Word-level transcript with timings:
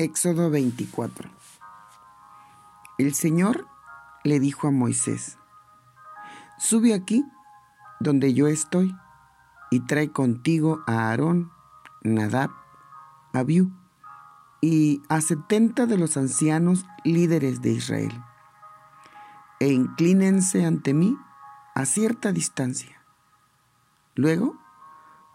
Éxodo 0.00 0.48
24 0.48 1.28
El 2.96 3.12
Señor 3.12 3.66
le 4.24 4.40
dijo 4.40 4.66
a 4.66 4.70
Moisés, 4.70 5.36
Sube 6.56 6.94
aquí 6.94 7.22
donde 8.00 8.32
yo 8.32 8.46
estoy 8.46 8.96
y 9.70 9.80
trae 9.80 10.10
contigo 10.10 10.80
a 10.86 11.10
Aarón, 11.10 11.52
Nadab, 12.02 12.48
Abiú 13.34 13.72
y 14.62 15.02
a 15.10 15.20
setenta 15.20 15.84
de 15.84 15.98
los 15.98 16.16
ancianos 16.16 16.86
líderes 17.04 17.60
de 17.60 17.72
Israel, 17.72 18.24
e 19.58 19.68
inclínense 19.68 20.64
ante 20.64 20.94
mí 20.94 21.14
a 21.74 21.84
cierta 21.84 22.32
distancia. 22.32 23.04
Luego, 24.14 24.56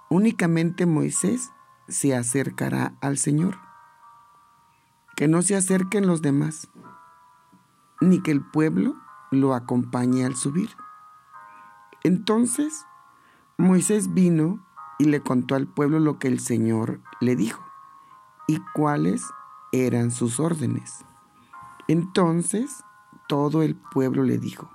únicamente 0.09 0.87
Moisés 0.87 1.51
se 1.87 2.15
acercará 2.15 2.95
al 2.99 3.19
Señor 3.19 3.59
que 5.15 5.27
no 5.29 5.41
se 5.41 5.55
acerquen 5.55 6.07
los 6.07 6.21
demás, 6.21 6.67
ni 8.01 8.21
que 8.21 8.31
el 8.31 8.41
pueblo 8.41 8.95
lo 9.31 9.53
acompañe 9.53 10.25
al 10.25 10.35
subir. 10.35 10.69
Entonces 12.03 12.85
Moisés 13.57 14.13
vino 14.13 14.65
y 14.99 15.05
le 15.05 15.21
contó 15.21 15.55
al 15.55 15.67
pueblo 15.67 15.99
lo 15.99 16.19
que 16.19 16.27
el 16.27 16.39
Señor 16.39 17.01
le 17.21 17.35
dijo 17.35 17.65
y 18.47 18.59
cuáles 18.73 19.25
eran 19.71 20.11
sus 20.11 20.39
órdenes. 20.39 21.05
Entonces 21.87 22.83
todo 23.27 23.63
el 23.63 23.75
pueblo 23.75 24.23
le 24.23 24.37
dijo, 24.37 24.69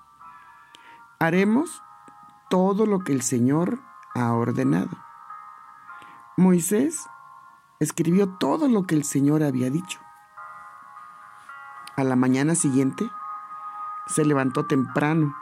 haremos 1.19 1.83
todo 2.49 2.87
lo 2.87 3.01
que 3.01 3.13
el 3.13 3.23
Señor 3.23 3.81
ha 4.15 4.33
ordenado. 4.33 4.97
Moisés 6.37 7.07
escribió 7.79 8.31
todo 8.39 8.69
lo 8.69 8.85
que 8.85 8.95
el 8.95 9.05
Señor 9.05 9.43
había 9.43 9.71
dicho 9.71 10.01
a 12.01 12.05
la 12.05 12.17
mañana 12.17 12.55
siguiente, 12.55 13.11
se 14.07 14.25
levantó 14.25 14.67
temprano 14.67 15.37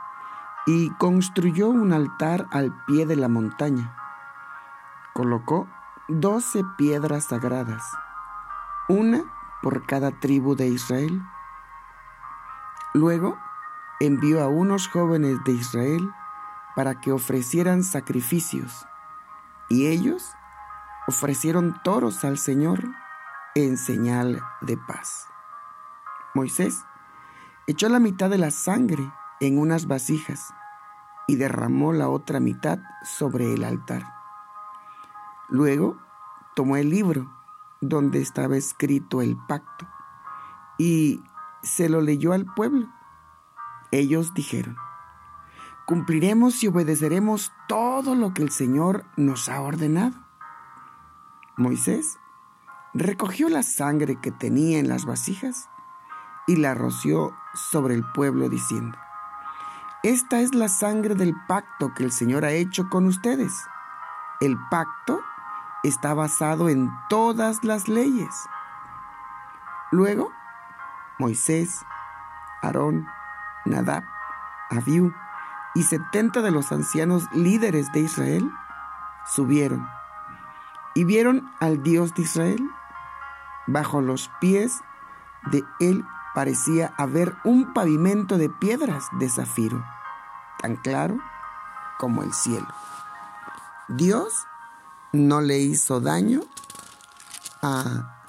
y 0.66 0.91
construyó 0.91 1.69
un 1.69 1.92
altar 1.92 2.46
al 2.50 2.84
pie 2.84 3.06
de 3.06 3.16
la 3.16 3.28
montaña. 3.28 3.94
Colocó 5.14 5.68
doce 6.08 6.64
piedras 6.77 7.24
sagradas, 7.24 7.83
una 8.88 9.24
por 9.62 9.86
cada 9.86 10.10
tribu 10.10 10.55
de 10.56 10.68
Israel. 10.68 11.22
Luego 12.92 13.38
envió 14.00 14.42
a 14.42 14.48
unos 14.48 14.88
jóvenes 14.88 15.42
de 15.44 15.52
Israel 15.52 16.12
para 16.77 17.00
que 17.00 17.12
ofrecieran 17.12 17.83
sacrificios, 17.83 18.86
y 19.68 19.86
ellos 19.86 20.34
ofrecieron 21.06 21.80
toros 21.83 22.24
al 22.24 22.38
Señor 22.38 22.84
en 23.55 23.77
señal 23.77 24.42
de 24.61 24.77
paz. 24.77 25.28
Moisés 26.39 26.84
echó 27.67 27.89
la 27.89 27.98
mitad 27.98 28.31
de 28.31 28.39
la 28.39 28.53
sangre 28.53 29.12
en 29.41 29.58
unas 29.58 29.89
vasijas 29.89 30.55
y 31.27 31.34
derramó 31.34 31.92
la 31.92 32.08
otra 32.08 32.39
mitad 32.39 32.78
sobre 33.03 33.55
el 33.55 33.64
altar. 33.64 34.05
Luego 35.48 35.98
tomó 36.55 36.77
el 36.77 36.91
libro 36.91 37.28
donde 37.80 38.22
estaba 38.22 38.56
escrito 38.56 39.20
el 39.20 39.36
pacto 39.48 39.89
y 40.78 41.25
se 41.64 41.89
lo 41.89 42.03
leyó 42.03 42.33
al 42.33 42.45
pueblo. 42.45 42.86
Ellos 43.91 44.33
dijeron, 44.33 44.77
cumpliremos 45.89 46.62
y 46.62 46.69
obedeceremos 46.69 47.50
todo 47.67 48.14
lo 48.14 48.33
que 48.33 48.42
el 48.42 48.52
Señor 48.52 49.06
nos 49.17 49.48
ha 49.48 49.61
ordenado. 49.61 50.14
Moisés 51.56 52.17
recogió 52.95 53.48
la 53.48 53.64
sangre 53.64 54.20
que 54.20 54.30
tenía 54.30 54.78
en 54.78 54.89
las 54.89 55.05
vasijas 55.05 55.69
y 56.48 56.56
la 56.56 56.74
roció 56.74 57.36
sobre 57.54 57.94
el 57.94 58.04
pueblo 58.12 58.48
diciendo, 58.48 58.98
Esta 60.02 60.41
es 60.41 60.55
la 60.55 60.68
sangre 60.68 61.14
del 61.14 61.36
pacto 61.46 61.92
que 61.95 62.02
el 62.02 62.11
Señor 62.11 62.45
ha 62.45 62.50
hecho 62.50 62.89
con 62.89 63.06
ustedes. 63.06 63.52
El 64.40 64.56
pacto 64.70 65.20
está 65.84 66.14
basado 66.14 66.68
en 66.68 66.90
todas 67.08 67.62
las 67.62 67.86
leyes. 67.86 68.34
Luego, 69.92 70.33
Moisés, 71.18 71.84
Aarón, 72.62 73.06
Nadab, 73.67 74.05
Abiú 74.70 75.12
y 75.74 75.83
setenta 75.83 76.40
de 76.40 76.50
los 76.50 76.73
ancianos 76.73 77.24
líderes 77.33 77.92
de 77.92 78.00
Israel 78.00 78.50
subieron 79.27 79.89
y 80.94 81.05
vieron 81.05 81.50
al 81.61 81.83
Dios 81.83 82.14
de 82.14 82.23
Israel 82.23 82.70
bajo 83.67 84.00
los 84.00 84.30
pies 84.40 84.83
de 85.50 85.64
él 85.80 86.05
parecía 86.38 86.94
haber 86.96 87.34
un 87.42 87.74
pavimento 87.74 88.38
de 88.38 88.48
piedras 88.48 89.06
de 89.18 89.28
zafiro, 89.28 89.84
tan 90.60 90.76
claro 90.76 91.18
como 91.98 92.22
el 92.22 92.32
cielo. 92.32 92.68
Dios 93.88 94.46
no 95.12 95.40
le 95.40 95.58
hizo 95.58 96.00
daño 96.00 96.42
a 97.60 98.20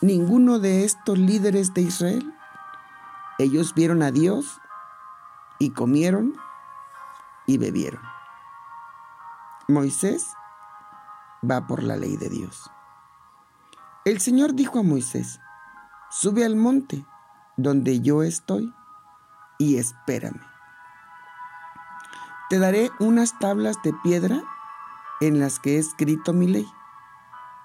ninguno 0.00 0.58
de 0.58 0.86
estos 0.86 1.18
líderes 1.18 1.74
de 1.74 1.82
Israel. 1.82 2.34
Ellos 3.38 3.74
vieron 3.74 4.02
a 4.02 4.10
Dios 4.10 4.58
y 5.58 5.72
comieron 5.72 6.34
y 7.44 7.58
bebieron. 7.58 8.00
Moisés 9.68 10.28
va 11.42 11.66
por 11.66 11.82
la 11.82 11.98
ley 11.98 12.16
de 12.16 12.30
Dios. 12.30 12.70
El 14.06 14.22
Señor 14.22 14.54
dijo 14.54 14.78
a 14.78 14.82
Moisés, 14.82 15.40
sube 16.08 16.46
al 16.46 16.56
monte 16.56 17.04
donde 17.56 18.00
yo 18.00 18.22
estoy 18.22 18.72
y 19.58 19.76
espérame. 19.76 20.40
Te 22.50 22.58
daré 22.58 22.90
unas 22.98 23.38
tablas 23.38 23.76
de 23.82 23.92
piedra 24.02 24.42
en 25.20 25.40
las 25.40 25.58
que 25.58 25.76
he 25.76 25.78
escrito 25.78 26.32
mi 26.32 26.46
ley 26.46 26.68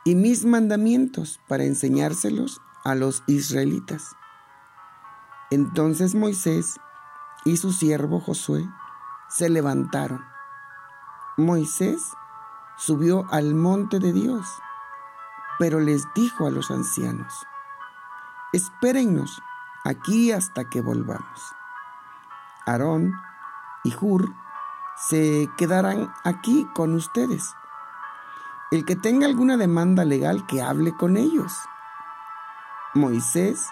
y 0.06 0.16
mis 0.16 0.46
mandamientos 0.46 1.40
para 1.48 1.64
enseñárselos 1.64 2.62
a 2.84 2.96
los 2.96 3.24
israelitas. 3.28 4.16
Entonces 5.52 6.16
Moisés 6.16 6.80
y 7.46 7.58
su 7.58 7.72
siervo 7.72 8.20
Josué 8.20 8.68
se 9.30 9.50
levantaron. 9.50 10.24
Moisés 11.38 12.02
subió 12.78 13.26
al 13.32 13.56
monte 13.56 14.00
de 14.00 14.14
Dios, 14.14 14.48
pero 15.58 15.80
les 15.80 16.04
dijo 16.16 16.48
a 16.48 16.52
los 16.52 16.72
ancianos, 16.72 17.34
espérennos 18.54 19.42
aquí 19.84 20.32
hasta 20.32 20.70
que 20.70 20.82
volvamos. 20.82 21.56
Aarón 22.66 23.14
y 23.84 23.96
Hur 24.00 24.34
se 24.96 25.50
quedarán 25.58 26.14
aquí 26.24 26.68
con 26.74 26.94
ustedes. 26.94 27.54
El 28.72 28.86
que 28.86 28.96
tenga 28.96 29.26
alguna 29.26 29.58
demanda 29.58 30.06
legal 30.06 30.46
que 30.46 30.62
hable 30.62 30.94
con 30.94 31.18
ellos. 31.18 31.54
Moisés 32.94 33.68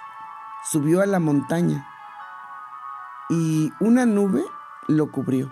subió 0.63 1.01
a 1.01 1.05
la 1.05 1.19
montaña 1.19 1.87
y 3.29 3.73
una 3.79 4.05
nube 4.05 4.43
lo 4.87 5.11
cubrió. 5.11 5.51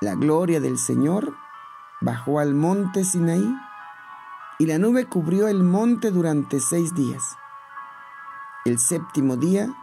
La 0.00 0.14
gloria 0.14 0.60
del 0.60 0.78
Señor 0.78 1.36
bajó 2.00 2.40
al 2.40 2.54
monte 2.54 3.04
Sinaí 3.04 3.54
y 4.58 4.66
la 4.66 4.78
nube 4.78 5.06
cubrió 5.06 5.48
el 5.48 5.62
monte 5.62 6.10
durante 6.10 6.60
seis 6.60 6.94
días. 6.94 7.36
El 8.66 8.78
séptimo 8.78 9.36
día, 9.36 9.74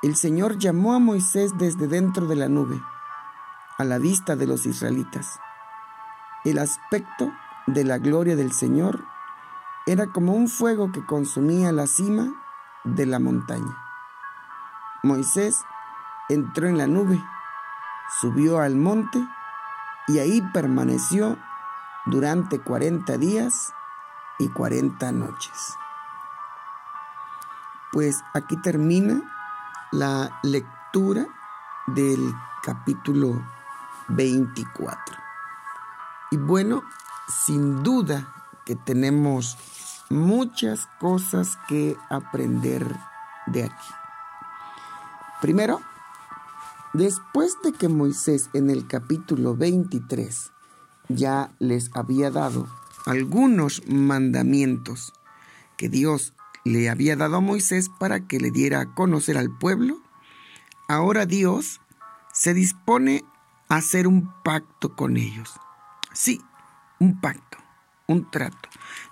el 0.00 0.16
Señor 0.16 0.56
llamó 0.56 0.94
a 0.94 0.98
Moisés 0.98 1.58
desde 1.58 1.86
dentro 1.86 2.26
de 2.26 2.34
la 2.34 2.48
nube, 2.48 2.80
a 3.76 3.84
la 3.84 3.98
vista 3.98 4.36
de 4.36 4.46
los 4.46 4.64
israelitas. 4.64 5.38
El 6.42 6.58
aspecto 6.58 7.30
de 7.66 7.84
la 7.84 7.98
gloria 7.98 8.34
del 8.34 8.52
Señor 8.52 9.04
era 9.84 10.06
como 10.06 10.32
un 10.32 10.48
fuego 10.48 10.92
que 10.92 11.04
consumía 11.04 11.72
la 11.72 11.86
cima 11.86 12.32
de 12.84 13.04
la 13.04 13.18
montaña. 13.18 13.76
Moisés 15.02 15.62
entró 16.30 16.68
en 16.68 16.78
la 16.78 16.86
nube, 16.86 17.22
subió 18.18 18.60
al 18.60 18.76
monte 18.76 19.22
y 20.08 20.20
ahí 20.20 20.40
permaneció 20.54 21.36
durante 22.06 22.60
cuarenta 22.60 23.18
días 23.18 23.74
y 24.38 24.48
cuarenta 24.48 25.12
noches. 25.12 25.76
Pues 27.92 28.22
aquí 28.32 28.56
termina 28.56 29.22
la 29.92 30.40
lectura 30.42 31.26
del 31.88 32.34
capítulo 32.62 33.46
24. 34.08 35.16
Y 36.30 36.38
bueno, 36.38 36.82
sin 37.28 37.82
duda 37.82 38.32
que 38.64 38.76
tenemos 38.76 39.58
muchas 40.08 40.88
cosas 41.00 41.58
que 41.68 41.96
aprender 42.08 42.96
de 43.46 43.64
aquí. 43.64 43.88
Primero, 45.42 45.80
después 46.94 47.56
de 47.62 47.72
que 47.72 47.88
Moisés 47.88 48.48
en 48.54 48.70
el 48.70 48.86
capítulo 48.86 49.54
23 49.54 50.52
ya 51.08 51.50
les 51.58 51.90
había 51.94 52.30
dado 52.30 52.68
algunos 53.06 53.82
mandamientos 53.86 55.12
que 55.76 55.88
Dios 55.88 56.32
le 56.64 56.88
había 56.88 57.16
dado 57.16 57.36
a 57.36 57.40
Moisés 57.40 57.88
para 57.88 58.26
que 58.26 58.38
le 58.38 58.50
diera 58.50 58.80
a 58.80 58.94
conocer 58.94 59.36
al 59.36 59.56
pueblo, 59.56 60.00
ahora 60.88 61.26
Dios 61.26 61.80
se 62.32 62.54
dispone 62.54 63.24
a 63.68 63.76
hacer 63.76 64.06
un 64.06 64.30
pacto 64.42 64.94
con 64.94 65.16
ellos. 65.16 65.52
Sí, 66.12 66.40
un 66.98 67.20
pacto, 67.20 67.58
un 68.06 68.30
trato. 68.30 68.68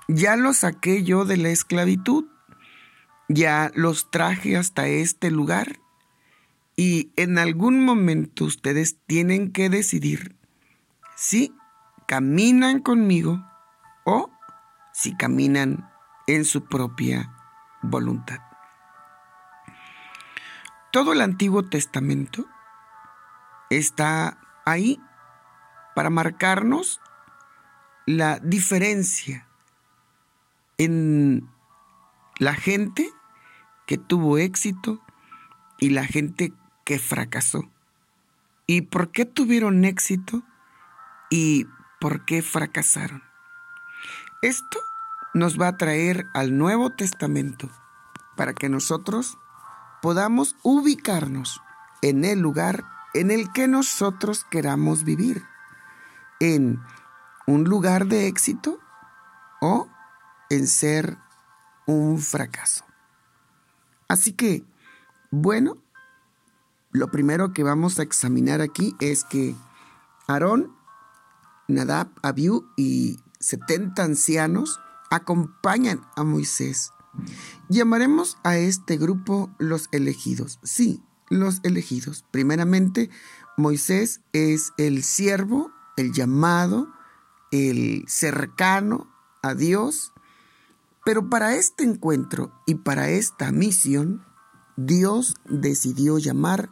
Ya 0.08 0.36
los 0.36 0.58
saqué 0.58 1.02
yo 1.02 1.24
de 1.24 1.36
la 1.36 1.50
esclavitud, 1.50 2.26
ya 3.28 3.70
los 3.74 4.10
traje 4.10 4.56
hasta 4.56 4.88
este 4.88 5.30
lugar 5.30 5.80
y 6.76 7.12
en 7.16 7.38
algún 7.38 7.84
momento 7.84 8.44
ustedes 8.44 8.96
tienen 9.06 9.52
que 9.52 9.68
decidir 9.68 10.36
si 11.16 11.54
caminan 12.06 12.80
conmigo 12.80 13.44
o 14.04 14.30
si 14.92 15.14
caminan 15.16 15.90
en 16.26 16.44
su 16.44 16.64
propia 16.64 17.39
voluntad. 17.82 18.40
Todo 20.92 21.12
el 21.12 21.20
Antiguo 21.20 21.62
Testamento 21.62 22.46
está 23.70 24.38
ahí 24.64 25.00
para 25.94 26.10
marcarnos 26.10 27.00
la 28.06 28.38
diferencia 28.40 29.46
en 30.78 31.48
la 32.38 32.54
gente 32.54 33.08
que 33.86 33.98
tuvo 33.98 34.38
éxito 34.38 35.00
y 35.78 35.90
la 35.90 36.04
gente 36.04 36.52
que 36.84 36.98
fracasó. 36.98 37.70
¿Y 38.66 38.82
por 38.82 39.12
qué 39.12 39.24
tuvieron 39.24 39.84
éxito 39.84 40.42
y 41.28 41.66
por 42.00 42.24
qué 42.24 42.42
fracasaron? 42.42 43.22
Esto 44.42 44.80
nos 45.34 45.60
va 45.60 45.68
a 45.68 45.76
traer 45.76 46.26
al 46.34 46.56
Nuevo 46.56 46.90
Testamento 46.90 47.68
para 48.36 48.54
que 48.54 48.68
nosotros 48.68 49.38
podamos 50.02 50.56
ubicarnos 50.62 51.60
en 52.02 52.24
el 52.24 52.40
lugar 52.40 52.84
en 53.14 53.30
el 53.30 53.52
que 53.52 53.68
nosotros 53.68 54.44
queramos 54.44 55.04
vivir, 55.04 55.44
en 56.38 56.80
un 57.46 57.64
lugar 57.64 58.06
de 58.06 58.28
éxito 58.28 58.78
o 59.60 59.88
en 60.48 60.66
ser 60.66 61.18
un 61.86 62.18
fracaso. 62.18 62.84
Así 64.08 64.32
que, 64.32 64.64
bueno, 65.30 65.78
lo 66.92 67.10
primero 67.10 67.52
que 67.52 67.62
vamos 67.62 67.98
a 67.98 68.02
examinar 68.02 68.60
aquí 68.60 68.94
es 69.00 69.24
que 69.24 69.54
Aarón, 70.26 70.74
Nadab, 71.68 72.08
Abiú 72.22 72.68
y 72.76 73.20
70 73.38 74.02
ancianos 74.02 74.80
acompañan 75.10 76.06
a 76.16 76.24
Moisés. 76.24 76.92
Llamaremos 77.68 78.38
a 78.44 78.56
este 78.56 78.96
grupo 78.96 79.50
los 79.58 79.88
elegidos. 79.92 80.58
Sí, 80.62 81.02
los 81.28 81.60
elegidos. 81.62 82.24
Primeramente, 82.30 83.10
Moisés 83.56 84.20
es 84.32 84.72
el 84.78 85.02
siervo, 85.02 85.72
el 85.96 86.12
llamado, 86.12 86.88
el 87.50 88.04
cercano 88.08 89.08
a 89.42 89.54
Dios, 89.54 90.12
pero 91.04 91.28
para 91.28 91.56
este 91.56 91.84
encuentro 91.84 92.52
y 92.66 92.76
para 92.76 93.10
esta 93.10 93.52
misión, 93.52 94.24
Dios 94.76 95.34
decidió 95.46 96.18
llamar 96.18 96.70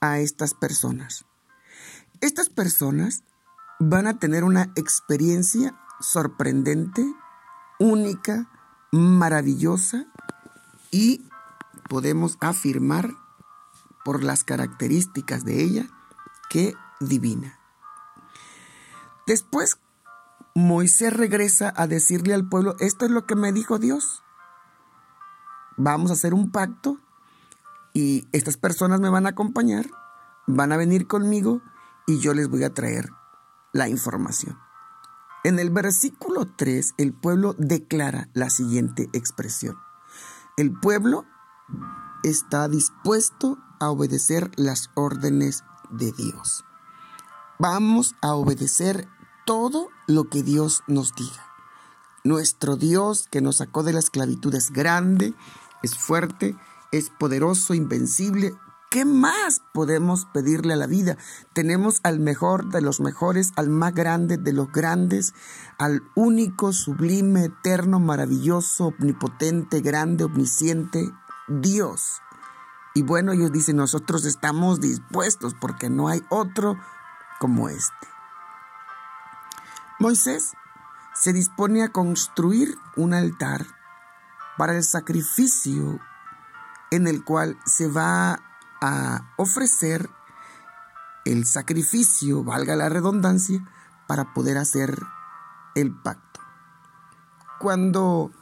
a 0.00 0.18
estas 0.18 0.54
personas. 0.54 1.26
Estas 2.20 2.48
personas 2.48 3.24
van 3.78 4.06
a 4.06 4.18
tener 4.18 4.44
una 4.44 4.72
experiencia 4.76 5.78
sorprendente, 6.00 7.14
única, 7.78 8.48
maravillosa 8.92 10.06
y 10.90 11.24
podemos 11.88 12.36
afirmar 12.40 13.10
por 14.04 14.24
las 14.24 14.44
características 14.44 15.44
de 15.44 15.62
ella 15.62 15.86
que 16.48 16.74
divina. 17.00 17.58
Después 19.26 19.78
Moisés 20.54 21.12
regresa 21.12 21.72
a 21.76 21.86
decirle 21.86 22.34
al 22.34 22.48
pueblo, 22.48 22.74
esto 22.80 23.04
es 23.04 23.10
lo 23.10 23.26
que 23.26 23.36
me 23.36 23.52
dijo 23.52 23.78
Dios. 23.78 24.22
Vamos 25.76 26.10
a 26.10 26.14
hacer 26.14 26.34
un 26.34 26.50
pacto 26.50 26.98
y 27.92 28.26
estas 28.32 28.56
personas 28.56 29.00
me 29.00 29.08
van 29.08 29.26
a 29.26 29.30
acompañar, 29.30 29.86
van 30.46 30.72
a 30.72 30.76
venir 30.76 31.06
conmigo 31.06 31.62
y 32.06 32.18
yo 32.18 32.34
les 32.34 32.48
voy 32.48 32.64
a 32.64 32.74
traer 32.74 33.10
la 33.72 33.88
información. 33.88 34.58
En 35.42 35.58
el 35.58 35.70
versículo 35.70 36.46
3, 36.46 36.94
el 36.98 37.14
pueblo 37.14 37.54
declara 37.56 38.28
la 38.34 38.50
siguiente 38.50 39.08
expresión. 39.14 39.78
El 40.58 40.78
pueblo 40.78 41.24
está 42.22 42.68
dispuesto 42.68 43.58
a 43.78 43.88
obedecer 43.88 44.50
las 44.56 44.90
órdenes 44.94 45.64
de 45.90 46.12
Dios. 46.12 46.64
Vamos 47.58 48.16
a 48.20 48.34
obedecer 48.34 49.08
todo 49.46 49.88
lo 50.06 50.28
que 50.28 50.42
Dios 50.42 50.82
nos 50.86 51.14
diga. 51.14 51.46
Nuestro 52.22 52.76
Dios 52.76 53.26
que 53.30 53.40
nos 53.40 53.56
sacó 53.56 53.82
de 53.82 53.94
la 53.94 54.00
esclavitud 54.00 54.54
es 54.54 54.70
grande, 54.70 55.34
es 55.82 55.96
fuerte, 55.96 56.54
es 56.92 57.08
poderoso, 57.08 57.72
invencible. 57.72 58.54
¿Qué 58.90 59.04
más 59.04 59.62
podemos 59.72 60.24
pedirle 60.24 60.72
a 60.72 60.76
la 60.76 60.88
vida? 60.88 61.16
Tenemos 61.52 62.00
al 62.02 62.18
mejor 62.18 62.70
de 62.70 62.80
los 62.80 62.98
mejores, 62.98 63.52
al 63.54 63.70
más 63.70 63.94
grande 63.94 64.36
de 64.36 64.52
los 64.52 64.72
grandes, 64.72 65.32
al 65.78 66.02
único, 66.16 66.72
sublime, 66.72 67.44
eterno, 67.44 68.00
maravilloso, 68.00 68.88
omnipotente, 68.88 69.80
grande, 69.80 70.24
omnisciente, 70.24 71.08
Dios. 71.46 72.20
Y 72.92 73.02
bueno, 73.02 73.30
ellos 73.30 73.52
dicen, 73.52 73.76
nosotros 73.76 74.24
estamos 74.24 74.80
dispuestos 74.80 75.54
porque 75.54 75.88
no 75.88 76.08
hay 76.08 76.24
otro 76.28 76.76
como 77.38 77.68
este. 77.68 78.08
Moisés 80.00 80.54
se 81.14 81.32
dispone 81.32 81.84
a 81.84 81.92
construir 81.92 82.76
un 82.96 83.14
altar 83.14 83.64
para 84.58 84.76
el 84.76 84.82
sacrificio 84.82 86.00
en 86.90 87.06
el 87.06 87.22
cual 87.22 87.56
se 87.66 87.86
va 87.86 88.49
a 88.80 89.32
ofrecer 89.36 90.10
el 91.24 91.46
sacrificio, 91.46 92.42
valga 92.44 92.76
la 92.76 92.88
redundancia, 92.88 93.62
para 94.06 94.32
poder 94.34 94.58
hacer 94.58 94.98
el 95.74 95.94
pacto. 95.94 96.40
Cuando 97.60 98.32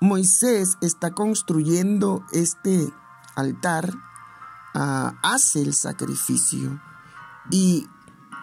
Moisés 0.00 0.78
está 0.80 1.12
construyendo 1.12 2.24
este 2.32 2.92
altar, 3.34 3.94
ah, 4.74 5.14
hace 5.22 5.62
el 5.62 5.74
sacrificio 5.74 6.80
y 7.50 7.88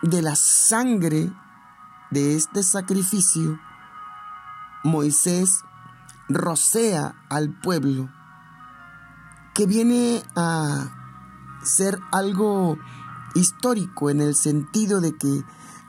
de 0.02 0.22
la 0.22 0.36
sangre 0.36 1.32
de 2.12 2.36
este 2.36 2.64
sacrificio, 2.64 3.60
Moisés 4.84 5.64
rocea 6.28 7.16
al 7.30 7.50
pueblo, 7.50 8.10
que 9.54 9.66
viene 9.66 10.24
a 10.36 10.99
ser 11.64 12.00
algo 12.12 12.78
histórico 13.36 14.10
en 14.10 14.22
el 14.22 14.36
sentido 14.36 15.02
de 15.02 15.16
que 15.18 15.44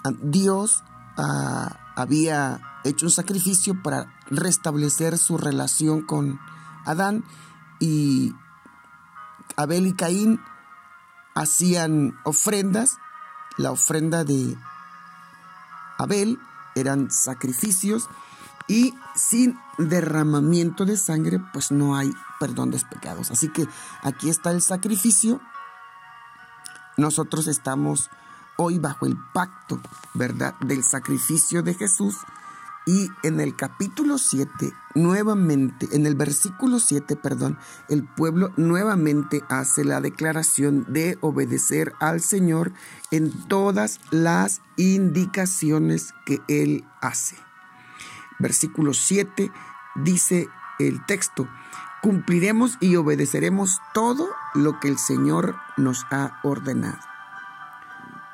ah, 0.04 0.12
Dios 0.22 0.84
ah, 1.16 1.92
había 1.96 2.60
hecho 2.84 3.06
un 3.06 3.12
sacrificio 3.12 3.80
para 3.82 4.12
restablecer 4.28 5.18
su 5.18 5.38
relación 5.38 6.02
con 6.02 6.40
Adán 6.84 7.24
y 7.78 8.34
Abel 9.56 9.86
y 9.86 9.94
Caín 9.94 10.40
hacían 11.34 12.18
ofrendas, 12.24 12.96
la 13.56 13.72
ofrenda 13.72 14.24
de 14.24 14.56
Abel 15.98 16.38
eran 16.74 17.10
sacrificios 17.10 18.08
y 18.68 18.94
sin 19.14 19.58
derramamiento 19.78 20.84
de 20.84 20.96
sangre 20.96 21.40
pues 21.52 21.72
no 21.72 21.96
hay 21.96 22.12
perdón 22.38 22.70
de 22.70 22.78
pecados. 22.78 23.30
Así 23.30 23.48
que 23.48 23.66
aquí 24.02 24.30
está 24.30 24.50
el 24.50 24.62
sacrificio. 24.62 25.40
Nosotros 26.96 27.46
estamos 27.46 28.10
hoy 28.56 28.78
bajo 28.78 29.06
el 29.06 29.16
pacto, 29.32 29.80
¿verdad? 30.14 30.54
Del 30.60 30.84
sacrificio 30.84 31.62
de 31.62 31.74
Jesús. 31.74 32.16
Y 32.86 33.08
en 33.22 33.40
el 33.40 33.54
capítulo 33.56 34.18
7, 34.18 34.72
nuevamente, 34.94 35.88
en 35.92 36.06
el 36.06 36.14
versículo 36.14 36.80
7, 36.80 37.14
perdón, 37.16 37.58
el 37.88 38.04
pueblo 38.04 38.52
nuevamente 38.56 39.42
hace 39.48 39.84
la 39.84 40.00
declaración 40.00 40.86
de 40.88 41.18
obedecer 41.20 41.92
al 42.00 42.20
Señor 42.20 42.72
en 43.10 43.30
todas 43.48 44.00
las 44.10 44.62
indicaciones 44.76 46.14
que 46.24 46.40
Él 46.48 46.84
hace. 47.00 47.36
Versículo 48.38 48.94
7 48.94 49.52
dice 49.96 50.48
el 50.78 51.04
texto, 51.04 51.46
cumpliremos 52.02 52.78
y 52.80 52.96
obedeceremos 52.96 53.78
todo 53.92 54.26
lo 54.54 54.80
que 54.80 54.88
el 54.88 54.98
Señor 54.98 55.56
nos 55.76 56.04
ha 56.10 56.40
ordenado. 56.42 56.98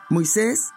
Moisés 0.08 0.73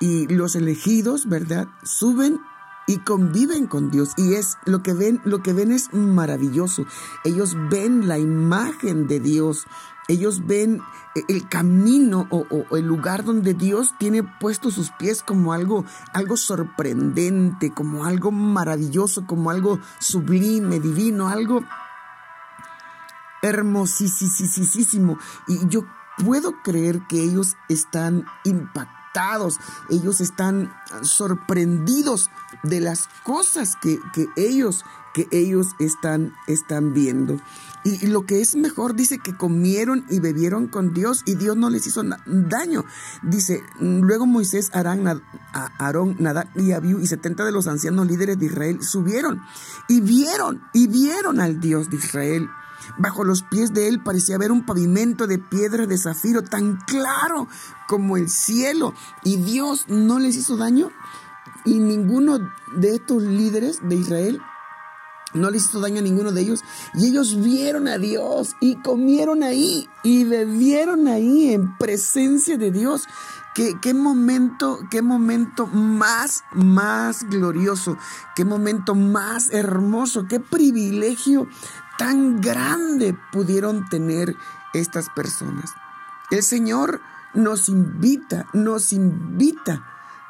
y 0.00 0.26
los 0.26 0.56
elegidos, 0.56 1.28
¿verdad? 1.28 1.68
Suben 1.82 2.40
y 2.86 2.98
conviven 2.98 3.66
con 3.66 3.90
Dios 3.90 4.10
y 4.16 4.34
es 4.34 4.58
lo 4.66 4.82
que 4.82 4.92
ven 4.92 5.20
lo 5.24 5.42
que 5.42 5.54
ven 5.54 5.72
es 5.72 5.94
maravilloso 5.94 6.84
ellos 7.24 7.56
ven 7.70 8.08
la 8.08 8.18
imagen 8.18 9.06
de 9.06 9.20
Dios 9.20 9.66
ellos 10.06 10.46
ven 10.46 10.82
eh, 11.14 11.22
el 11.28 11.48
camino 11.48 12.26
o, 12.30 12.76
el 12.76 12.86
lugar 12.86 13.24
donde 13.24 13.54
Dios 13.54 13.94
tiene 13.98 14.22
puestos 14.22 14.74
sus 14.74 14.90
pies 14.90 15.22
como 15.22 15.52
algo, 15.52 15.84
algo 16.12 16.36
sorprendente, 16.36 17.72
como 17.72 18.04
algo 18.04 18.30
maravilloso, 18.30 19.26
como 19.26 19.50
algo 19.50 19.78
sublime, 19.98 20.80
divino, 20.80 21.28
algo 21.28 21.64
hermosísimo. 23.44 25.18
Y 25.46 25.68
yo 25.68 25.84
puedo 26.24 26.62
creer 26.62 27.06
que 27.08 27.22
ellos 27.22 27.56
están 27.68 28.24
impactados, 28.44 29.58
ellos 29.90 30.20
están 30.20 30.72
sorprendidos 31.02 32.30
de 32.62 32.80
las 32.80 33.08
cosas 33.22 33.76
que, 33.76 33.98
que 34.12 34.26
ellos 34.36 34.84
que 35.14 35.28
ellos 35.30 35.68
están, 35.78 36.34
están 36.48 36.92
viendo. 36.92 37.40
Y, 37.84 38.06
lo 38.08 38.26
que 38.26 38.40
es 38.40 38.56
mejor, 38.56 38.94
dice 38.94 39.18
que 39.18 39.36
comieron 39.36 40.04
y 40.10 40.18
bebieron 40.18 40.66
con 40.66 40.92
Dios 40.92 41.22
y 41.24 41.36
Dios 41.36 41.56
no 41.56 41.70
les 41.70 41.86
hizo 41.86 42.02
daño. 42.26 42.84
Dice, 43.22 43.62
luego 43.78 44.26
Moisés, 44.26 44.70
Arán, 44.74 45.22
Aarón, 45.52 46.16
Nadab 46.18 46.48
y 46.56 46.72
Abiú 46.72 46.98
y 46.98 47.06
70 47.06 47.44
de 47.44 47.52
los 47.52 47.68
ancianos 47.68 48.08
líderes 48.08 48.38
de 48.38 48.46
Israel 48.46 48.82
subieron 48.82 49.40
y 49.88 50.00
vieron 50.00 50.62
y 50.72 50.88
vieron 50.88 51.40
al 51.40 51.60
Dios 51.60 51.88
de 51.90 51.96
Israel. 51.96 52.48
Bajo 52.98 53.24
los 53.24 53.42
pies 53.42 53.72
de 53.72 53.88
él 53.88 54.02
parecía 54.02 54.36
haber 54.36 54.52
un 54.52 54.66
pavimento 54.66 55.26
de 55.26 55.38
piedra 55.38 55.86
de 55.86 55.98
zafiro 55.98 56.42
tan 56.42 56.76
claro 56.86 57.48
como 57.88 58.16
el 58.16 58.28
cielo. 58.28 58.94
Y 59.22 59.36
Dios 59.36 59.86
no 59.88 60.18
les 60.18 60.36
hizo 60.36 60.56
daño. 60.56 60.90
Y 61.64 61.78
ninguno 61.78 62.38
de 62.76 62.94
estos 62.94 63.22
líderes 63.22 63.80
de 63.82 63.96
Israel 63.96 64.40
no 65.34 65.50
les 65.50 65.64
hizo 65.64 65.80
daño 65.80 65.98
a 65.98 66.02
ninguno 66.02 66.32
de 66.32 66.40
ellos. 66.40 66.64
Y 66.94 67.08
ellos 67.08 67.40
vieron 67.42 67.88
a 67.88 67.98
Dios 67.98 68.56
y 68.60 68.76
comieron 68.76 69.42
ahí 69.42 69.88
y 70.02 70.24
bebieron 70.24 71.08
ahí 71.08 71.52
en 71.52 71.76
presencia 71.76 72.56
de 72.56 72.70
Dios. 72.70 73.06
Qué, 73.54 73.76
qué, 73.80 73.94
momento, 73.94 74.80
qué 74.90 75.00
momento 75.00 75.66
más, 75.68 76.42
más 76.52 77.22
glorioso, 77.28 77.96
qué 78.34 78.44
momento 78.44 78.96
más 78.96 79.52
hermoso, 79.52 80.26
qué 80.28 80.40
privilegio 80.40 81.46
tan 81.98 82.40
grande 82.40 83.16
pudieron 83.32 83.88
tener 83.88 84.36
estas 84.72 85.08
personas. 85.10 85.74
El 86.30 86.42
Señor 86.42 87.00
nos 87.34 87.68
invita, 87.68 88.46
nos 88.52 88.92
invita 88.92 89.84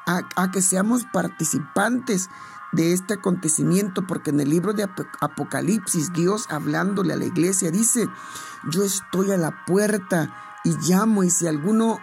a, 0.06 0.50
que 0.50 0.60
seamos 0.60 1.04
participantes 1.12 2.28
de 2.72 2.92
este 2.92 3.14
acontecimiento, 3.14 4.06
porque 4.06 4.30
en 4.30 4.40
el 4.40 4.50
libro 4.50 4.72
de 4.72 4.88
Apocalipsis, 5.20 6.12
Dios 6.12 6.46
hablándole 6.50 7.14
a 7.14 7.16
la 7.16 7.24
iglesia 7.24 7.70
dice, 7.70 8.08
yo 8.70 8.82
estoy 8.82 9.30
a 9.30 9.36
la 9.36 9.64
puerta 9.64 10.34
y 10.64 10.76
llamo, 10.88 11.22
y 11.22 11.30
si 11.30 11.46
alguno 11.46 12.00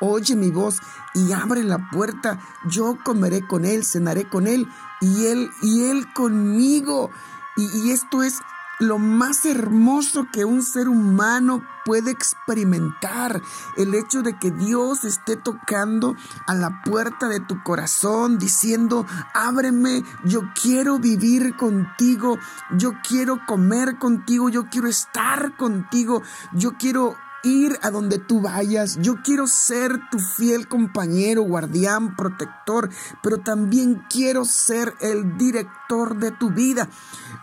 oye 0.00 0.36
mi 0.36 0.50
voz 0.50 0.78
y 1.14 1.32
abre 1.32 1.64
la 1.64 1.90
puerta, 1.90 2.38
yo 2.66 2.98
comeré 3.04 3.46
con 3.46 3.64
él, 3.64 3.84
cenaré 3.84 4.28
con 4.28 4.46
él, 4.46 4.68
y 5.00 5.26
él, 5.26 5.50
y 5.62 5.84
él 5.90 6.12
conmigo. 6.14 7.10
Y 7.56 7.90
esto 7.90 8.22
es 8.22 8.40
lo 8.78 8.98
más 8.98 9.44
hermoso 9.44 10.26
que 10.32 10.44
un 10.44 10.62
ser 10.62 10.88
humano 10.88 11.62
puede 11.84 12.10
experimentar, 12.10 13.40
el 13.76 13.94
hecho 13.94 14.22
de 14.22 14.36
que 14.38 14.50
Dios 14.50 15.04
esté 15.04 15.36
tocando 15.36 16.16
a 16.46 16.54
la 16.54 16.82
puerta 16.82 17.28
de 17.28 17.38
tu 17.40 17.62
corazón 17.62 18.38
diciendo, 18.38 19.06
ábreme, 19.34 20.02
yo 20.24 20.42
quiero 20.60 20.98
vivir 20.98 21.56
contigo, 21.56 22.38
yo 22.76 22.92
quiero 23.08 23.38
comer 23.46 23.98
contigo, 23.98 24.48
yo 24.48 24.66
quiero 24.68 24.88
estar 24.88 25.56
contigo, 25.56 26.22
yo 26.52 26.72
quiero 26.76 27.16
ir 27.46 27.78
a 27.82 27.90
donde 27.90 28.18
tú 28.18 28.40
vayas. 28.40 28.98
Yo 29.00 29.22
quiero 29.22 29.46
ser 29.46 30.00
tu 30.10 30.18
fiel 30.18 30.68
compañero, 30.68 31.42
guardián, 31.42 32.16
protector, 32.16 32.90
pero 33.22 33.38
también 33.38 34.02
quiero 34.10 34.44
ser 34.44 34.94
el 35.00 35.38
director 35.38 36.18
de 36.18 36.32
tu 36.32 36.50
vida. 36.50 36.88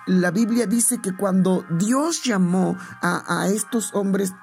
La 0.05 0.31
Biblia 0.31 0.67
dice 0.67 0.99
que 0.99 1.15
cuando 1.15 1.65
Dios 1.69 2.23
llamó 2.23 2.77
a, 3.01 3.47
estos 3.47 3.93
hombres, 3.93 4.33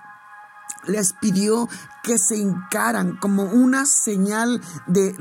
les 0.86 1.12
pidió 1.12 1.68
que 2.02 2.18
se 2.18 2.36
hincaran 2.36 3.16
como 3.16 3.44
una 3.44 3.84
señal 3.84 4.62
de 4.86 5.14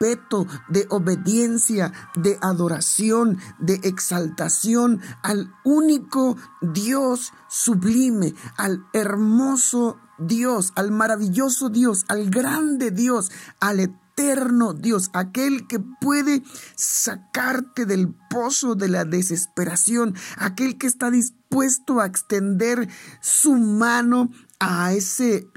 respeto, 0.00 0.46
de 0.68 0.86
obediencia, 0.90 1.92
de 2.16 2.38
adoración, 2.40 3.38
de 3.58 3.80
exaltación 3.82 5.00
al 5.22 5.52
único 5.64 6.36
Dios 6.60 7.32
sublime, 7.48 8.34
al 8.56 8.86
hermoso 8.92 9.98
Dios, 10.18 10.72
al 10.76 10.90
maravilloso 10.90 11.70
Dios, 11.70 12.04
al 12.08 12.30
grande 12.30 12.90
Dios, 12.90 13.30
al 13.60 13.80
eterno 13.80 14.74
Dios, 14.74 15.10
aquel 15.12 15.66
que 15.66 15.80
puede 15.80 16.42
sacarte 16.76 17.84
del 17.84 18.14
pozo 18.30 18.74
de 18.74 18.88
la 18.88 19.04
desesperación, 19.04 20.14
aquel 20.36 20.78
que 20.78 20.86
está 20.86 21.10
dispuesto 21.10 22.00
a 22.00 22.06
extender 22.06 22.88
su 23.20 23.54
mano 23.54 24.30
a 24.60 24.92
ese 24.92 25.48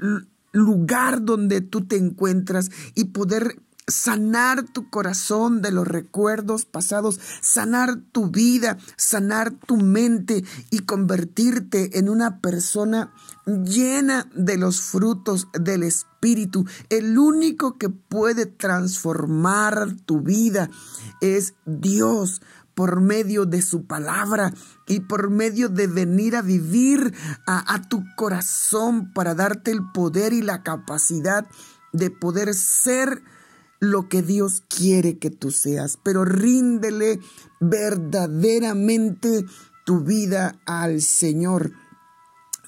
lugar 0.52 1.22
donde 1.22 1.60
tú 1.60 1.86
te 1.86 1.96
encuentras 1.96 2.70
y 2.94 3.04
poder 3.06 3.62
sanar 3.88 4.62
tu 4.62 4.90
corazón 4.90 5.62
de 5.62 5.72
los 5.72 5.88
recuerdos 5.88 6.66
pasados, 6.66 7.18
sanar 7.40 7.96
tu 8.12 8.28
vida, 8.30 8.78
sanar 8.96 9.50
tu 9.50 9.76
mente 9.76 10.44
y 10.70 10.80
convertirte 10.80 11.98
en 11.98 12.08
una 12.08 12.40
persona 12.40 13.12
llena 13.46 14.28
de 14.34 14.58
los 14.58 14.80
frutos 14.80 15.48
del 15.52 15.82
Espíritu. 15.82 16.66
El 16.90 17.18
único 17.18 17.78
que 17.78 17.88
puede 17.88 18.46
transformar 18.46 19.96
tu 20.04 20.20
vida 20.20 20.70
es 21.20 21.54
Dios 21.64 22.42
por 22.74 23.00
medio 23.00 23.44
de 23.44 23.60
su 23.60 23.86
palabra 23.86 24.54
y 24.86 25.00
por 25.00 25.30
medio 25.30 25.68
de 25.68 25.88
venir 25.88 26.36
a 26.36 26.42
vivir 26.42 27.12
a, 27.44 27.82
tu 27.88 28.04
corazón 28.16 29.12
para 29.12 29.34
darte 29.34 29.72
el 29.72 29.90
poder 29.90 30.32
y 30.32 30.42
la 30.42 30.62
capacidad 30.62 31.44
de 31.92 32.12
poder 32.12 32.54
ser 32.54 33.20
lo 33.80 34.08
que 34.08 34.22
Dios 34.22 34.62
quiere 34.68 35.18
que 35.18 35.30
tú 35.30 35.50
seas, 35.50 35.98
pero 36.02 36.24
ríndele 36.24 37.20
verdaderamente 37.60 39.44
tu 39.84 40.00
vida 40.00 40.58
al 40.66 41.00
Señor. 41.00 41.72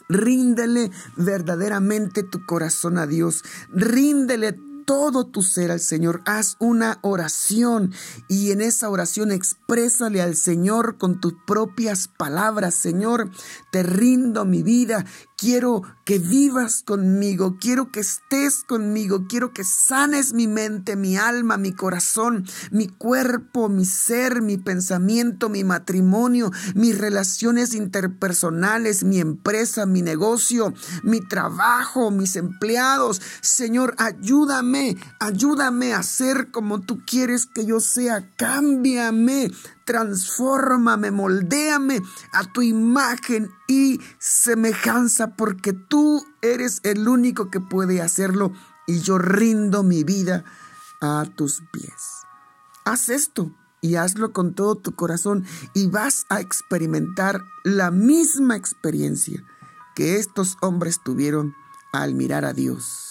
Ríndele 0.09 0.90
verdaderamente 1.17 2.23
tu 2.25 2.45
corazón 2.45 2.99
a 2.99 3.07
Dios. 3.07 3.45
Ríndele 3.73 4.59
todo 4.90 5.25
tu 5.25 5.43
ser 5.43 5.71
al 5.71 5.79
Señor. 5.79 6.21
Haz 6.26 6.57
una 6.59 6.99
oración 7.02 7.93
y 8.26 8.50
en 8.50 8.61
esa 8.61 8.90
oración 8.90 9.31
exprésale 9.31 10.21
al 10.21 10.35
Señor 10.35 10.99
con 10.99 11.21
tus 11.21 11.35
propias 11.47 12.09
palabras. 12.09 12.75
Señor, 12.75 13.31
te 13.71 13.85
rindo 13.85 14.45
mi 14.45 14.64
vida. 14.64 15.05
Quiero 15.40 15.80
que 16.04 16.18
vivas 16.18 16.82
conmigo, 16.82 17.56
quiero 17.59 17.90
que 17.90 18.00
estés 18.00 18.62
conmigo, 18.62 19.25
quiero 19.26 19.54
que 19.54 19.64
sanes 19.64 20.35
mi 20.35 20.47
mente, 20.47 20.97
mi 20.97 21.16
alma, 21.16 21.56
mi 21.56 21.73
corazón, 21.73 22.44
mi 22.70 22.88
cuerpo, 22.88 23.70
mi 23.70 23.87
ser, 23.87 24.42
mi 24.42 24.59
pensamiento, 24.59 25.49
mi 25.49 25.64
matrimonio, 25.64 26.52
mis 26.75 26.99
relaciones 26.99 27.73
interpersonales, 27.73 29.02
mi 29.02 29.18
empresa, 29.18 29.87
mi 29.87 30.02
negocio, 30.02 30.75
mi 31.04 31.26
trabajo, 31.26 32.11
mis 32.11 32.37
empleados. 32.37 33.23
Señor, 33.40 33.94
ayúdame, 33.97 34.99
ayúdame 35.20 35.94
a 35.94 36.02
ser 36.02 36.50
como 36.50 36.82
tú 36.82 37.00
quieres 37.06 37.47
que 37.47 37.64
yo 37.64 37.80
sea. 37.80 38.28
Cámbiame, 38.37 39.50
transfórmame, 39.90 41.11
moldéame 41.11 42.00
a 42.32 42.44
tu 42.44 42.62
imagen 42.62 43.50
y 43.66 44.00
semejanza, 44.20 45.35
porque 45.35 45.73
tú 45.73 46.25
eres 46.42 46.78
el 46.85 47.09
único 47.09 47.50
que 47.50 47.59
puede 47.59 48.00
hacerlo 48.00 48.52
y 48.87 49.00
yo 49.00 49.18
rindo 49.18 49.82
mi 49.82 50.04
vida 50.04 50.44
a 51.00 51.26
tus 51.35 51.64
pies. 51.73 52.23
Haz 52.85 53.09
esto 53.09 53.50
y 53.80 53.97
hazlo 53.97 54.32
con 54.32 54.54
todo 54.54 54.76
tu 54.76 54.94
corazón 54.94 55.44
y 55.75 55.88
vas 55.88 56.25
a 56.28 56.40
experimentar 56.40 57.42
la 57.64 57.90
misma 57.90 58.54
experiencia 58.54 59.42
que 59.97 60.18
estos 60.18 60.56
hombres 60.61 61.00
tuvieron 61.02 61.52
al 61.92 62.14
mirar 62.14 62.44
a 62.44 62.52
Dios. 62.52 63.10